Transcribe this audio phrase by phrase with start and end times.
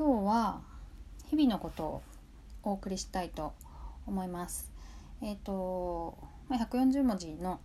[0.00, 0.62] 今日は
[1.28, 2.02] 日々のことを
[2.62, 3.52] お送りしたいと
[4.06, 4.72] 思います。
[5.20, 6.16] えっ、と、
[6.48, 7.60] ま、140文字の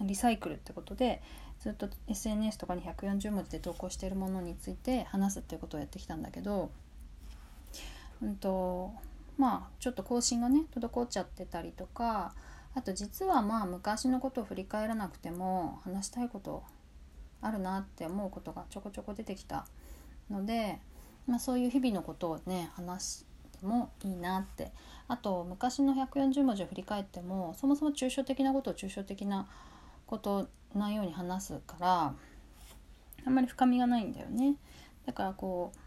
[0.00, 1.20] リサイクルってことで
[1.58, 6.70] ずっと SNS とかに140文字で投稿しているものについて話すっていうことをやってきたんだけど、
[8.22, 8.90] うんと
[9.36, 12.32] まあちょっと更新がね滞っちゃってたりとか
[12.74, 16.62] あと実はまあ昔のことを振り返らなくても話したいこと
[17.42, 19.66] あるなって思うことがちょこちょこ出てきた
[20.30, 20.80] ので、
[21.30, 23.24] まあ、そういう日々のことをね話し
[23.60, 24.72] てもいいなって
[25.06, 29.46] あと昔の140文字を振り返ってもそもそも抽象的なことを抽象的な
[30.06, 32.14] ことなように話すから
[33.24, 34.56] あんまり深みがないんだよね。
[35.06, 35.78] だからこう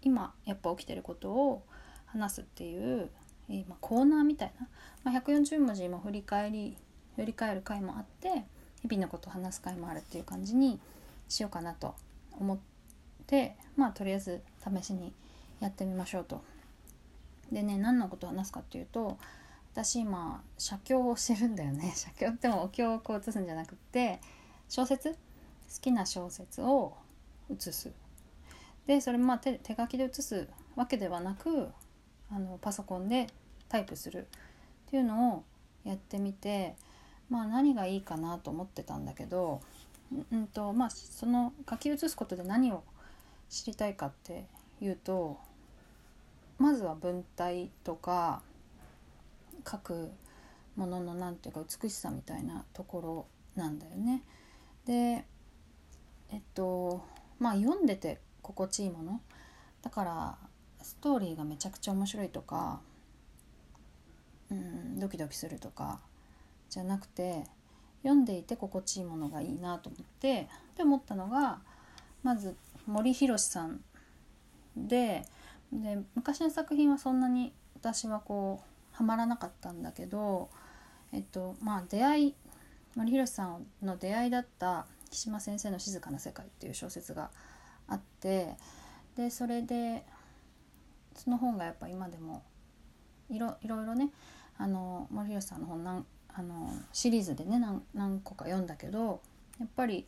[0.00, 1.62] 今やっぱ起きてることを
[2.06, 3.10] 話すっていう、
[3.50, 4.68] えま、コーナーみたいな、
[5.04, 6.78] まあ、140文字も振り返り
[7.16, 8.44] 振り返る回もあって
[8.80, 10.80] 日々のことを話す回もあるっていう感じに
[11.28, 11.94] しようかなと
[12.38, 12.77] 思って
[13.28, 15.12] でまあとりあえず試しに
[15.60, 16.42] やってみましょうと。
[17.52, 19.16] でね何のことを話すかっていうと
[19.72, 21.92] 私今写経をしてるんだよね。
[21.96, 24.20] 写経ってもお経をこう写すんじゃなくって
[24.68, 25.12] 小説？
[25.12, 25.16] 好
[25.80, 26.96] きな小説を
[27.50, 27.92] 写す。
[28.86, 31.68] でそれまあ手手書きで写すわけではなく
[32.30, 33.28] あのパソコンで
[33.68, 34.26] タイプする。
[34.86, 35.44] っていうのを
[35.84, 36.74] やってみて
[37.28, 39.60] まあ何がいいかなと思ってたんだけど
[40.32, 42.82] うんとまあその書き写すことで何を
[43.48, 44.46] 知りたいかって
[44.80, 45.38] いうと
[46.58, 48.42] まずは文体とか
[49.68, 50.10] 書く
[50.76, 54.22] ものの何ていうか美しさみたいなところなんだよね。
[54.86, 55.24] で
[56.30, 57.04] えっと
[57.38, 59.20] まあ読んでて心地いいもの
[59.82, 60.38] だから
[60.82, 62.80] ストーリーがめちゃくちゃ面白いとか
[64.50, 66.00] うんドキドキするとか
[66.70, 67.44] じゃなくて
[68.02, 71.60] 読んでいて心地いいものがいいなと思ってで思ったのが
[72.22, 73.80] まず森博さん
[74.76, 75.24] で
[75.72, 80.48] で昔の作品はそんなに私はこうハマらなかったんだけど
[81.12, 82.34] えっとまあ出会い
[82.96, 87.30] 森博さんの出会いだった木島先生の「静かな世界」っていう小説が
[87.86, 88.56] あって
[89.16, 90.04] でそれで
[91.14, 92.42] その本がやっぱ今でも
[93.28, 94.10] いろいろいろね
[94.56, 99.20] あの森博さんの本なんあのシリーズでね何何個か読んだけど
[99.58, 100.06] やっぱり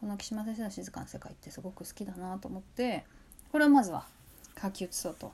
[0.00, 3.04] この木島先生の「静かな世界」ってすごく好きだなと思って
[3.52, 4.06] これをまずは
[4.60, 5.32] 書き写そうと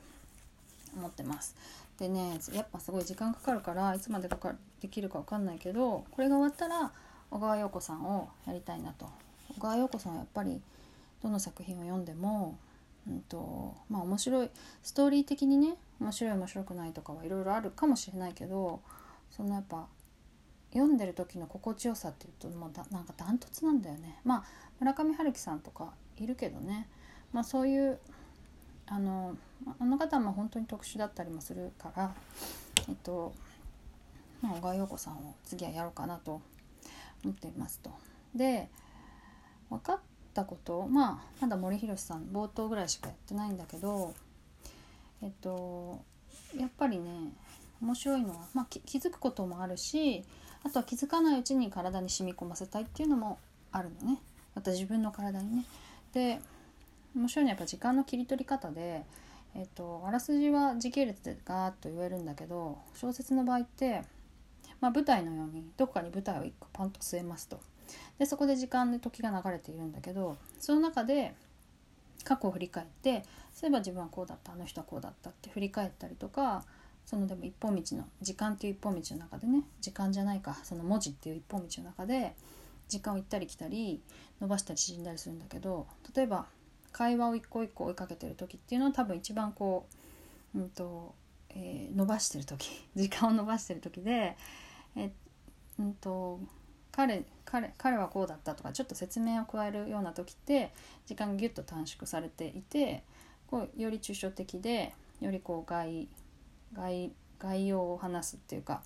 [0.95, 1.55] 思ってます。
[1.97, 6.91] でねやっぱすごい時間かかるからいつまでかかできるか分かんないけどこれが終わったら
[7.31, 9.09] 小川陽子さんをやりたいなと。
[9.55, 10.61] 小川陽子さんはやっぱり
[11.23, 12.57] どの作品を読んでも、
[13.07, 14.49] うんとまあ、面白い
[14.83, 18.81] ストーリー的にね面白い面白くないとかはいろいろあるかもしれないけど
[19.31, 19.87] そのやっぱ
[20.73, 24.19] 読んでる時の心地よさっていうともうだなんかダントツなんだよね。
[24.23, 24.43] まあ
[24.79, 26.87] 村上春樹さんとかいるけどね、
[27.33, 27.99] まあ、そういう
[28.85, 29.35] あの
[29.79, 32.13] あの方も本当に特殊だったりもするから
[32.87, 33.33] えっと、
[34.41, 36.41] まあ、小川陽子さんを次はやろうかなと
[37.23, 37.91] 思っていますと。
[38.35, 38.69] で
[39.69, 39.99] 分かっ
[40.33, 44.13] たことまあまだ森博さん冒頭ぐらいしかやってないんだけど
[45.21, 46.03] えっと
[46.57, 47.09] やっぱりね
[47.81, 50.23] 面白いのは、まあ、気づくこともあるし
[50.63, 53.39] あとは気づかないうちに体に染み込ませたいっていうのも
[53.71, 54.19] あるのね
[54.55, 55.65] また自分の体にね。
[56.13, 56.39] で
[57.15, 59.03] 面白いのはやっぱ時間の切り取り方で、
[59.55, 64.03] えっと、あらすじは時系列でガーッと言えるんだけど小説の場合って、
[64.81, 67.59] まあ、舞台のようにどこかに舞台を1個パンと据えますと。
[68.19, 71.33] でそこで時間で時が流れているんだけどその中で
[72.23, 73.23] 過去を振り返って
[73.53, 76.65] そういえば自分はこうだったあの人はこうだったって振り返ったりとか
[77.07, 82.35] そのでも一本道の時間っていう一本道の中でね時間じゃないかその文字っていう一本道の中で
[82.89, 84.01] 時間を行ったり来たり
[84.41, 86.47] 伸ばしたり縮んだりするんだけど例えば
[86.91, 89.87] 会話を一個一個追いかけてる時っていうのは多分一番こ
[90.53, 91.15] う、うんと
[91.51, 94.35] えー、伸ばしてる時 時間を伸ばしてる時で、
[94.97, 95.11] え
[95.79, 96.39] うんと
[96.91, 100.73] 彼彼彼はこうだったとかちょっと説明を加えるような時って
[101.05, 103.03] 時間がギュッと短縮されていて
[103.47, 106.07] こうより抽象的でよりこう概
[106.73, 108.81] 概概要を話すっていうか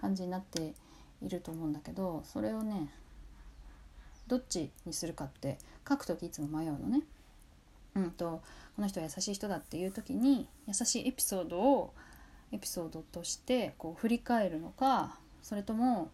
[0.00, 0.74] 感じになって
[1.20, 2.90] いると思うんだけどそれをね
[4.28, 5.58] どっちにするかって
[5.88, 7.02] 書く時いつも迷うのね。
[7.96, 8.42] うんと
[8.76, 11.94] この人は優しい人だっていう時に優しいエピソードを
[12.52, 16.10] エピソードとしてこう振り返るのかそれとも、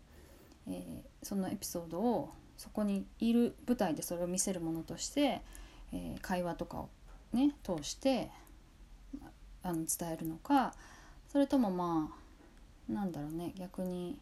[0.68, 5.42] えー、そのエピソードをそこにいる舞台でそれを見せるものとして、
[5.92, 6.88] えー、会話とかを
[7.32, 8.30] ね通して
[9.62, 10.74] あの伝えるのか
[11.34, 12.08] それともま
[12.88, 14.16] あなんだろうね逆に、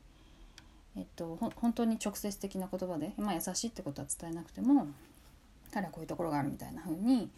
[0.96, 4.86] えっと、本当に直接的な言葉で、まあ、優しいってことは伝えなくても
[5.74, 7.28] 彼はこういうところがあるみたいな風に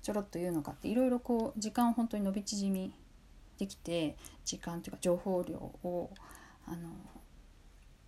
[0.00, 2.92] ちょろっと言うのかっていろいろこう時間を本当に伸び縮み
[3.58, 4.14] できて
[4.44, 6.10] 時間というか情報量を
[6.68, 6.76] あの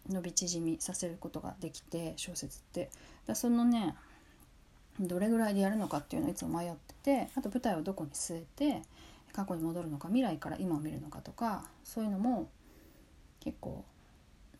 [0.09, 2.91] 伸び縮みさせることができて小説って。
[3.26, 3.97] だそのね
[5.00, 6.73] どれぐらいでやるのかっていうのをいつも迷っ
[7.03, 8.82] ててあと舞台をどこに据えて
[9.32, 12.48] 過去に戻るのか未来から今を見るのかとかそういうのも
[13.40, 13.84] 結構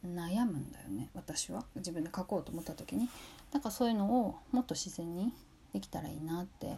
[0.07, 1.65] 悩むんだよね私は。
[1.77, 3.09] 自分で書こうと思った時に。
[3.51, 5.33] だからそういうのをもっと自然に
[5.73, 6.77] できたらいいなって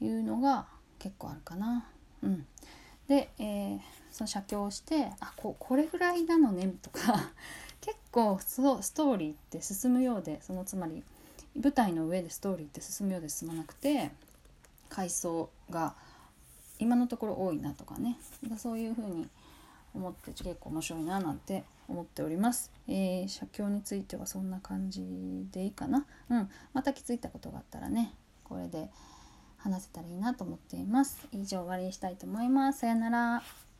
[0.00, 0.66] いうのが
[0.98, 1.86] 結構あるかな。
[2.22, 2.46] うん、
[3.08, 7.30] で、えー、その写経をしてあここれぐらいなのねとか
[7.80, 11.02] 結構そストーリーって進むようでそのつまり
[11.60, 14.10] 舞台の上でストーリーって進むようで進まなくて
[14.88, 15.94] 回想が
[16.78, 18.18] 今のところ多いなとかね
[18.58, 19.28] そういうふうに
[19.94, 22.70] 思って結構面白いななんて思っております。
[22.88, 26.04] えー、写経についてはそんな感じでいいかな。
[26.30, 28.90] うん、また気づいたことがあったらねこれで
[29.58, 31.26] 話せたらいいなと思っています。
[31.32, 32.80] 以上終わりにしたいと思います。
[32.80, 33.73] さよなら。